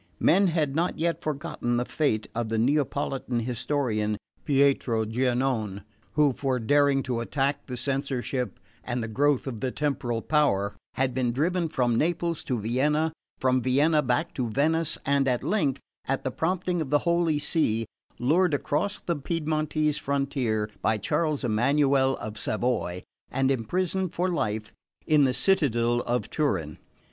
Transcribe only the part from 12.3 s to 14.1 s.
to Vienna, from Vienna